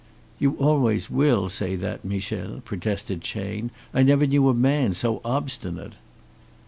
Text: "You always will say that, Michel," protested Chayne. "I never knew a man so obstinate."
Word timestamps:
"You 0.39 0.53
always 0.57 1.11
will 1.11 1.47
say 1.47 1.75
that, 1.75 2.03
Michel," 2.03 2.61
protested 2.65 3.21
Chayne. 3.21 3.69
"I 3.93 4.01
never 4.01 4.25
knew 4.25 4.49
a 4.49 4.53
man 4.55 4.93
so 4.93 5.21
obstinate." 5.23 5.93